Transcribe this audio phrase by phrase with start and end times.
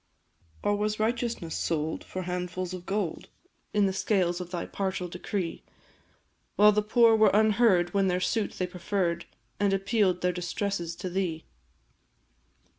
[0.63, 3.29] Or was righteousness sold for handfuls of gold
[3.71, 5.61] In the scales of thy partial decree;
[6.55, 9.25] While the poor were unheard when their suit they preferr'd,
[9.59, 11.45] And appeal'd their distresses to thee?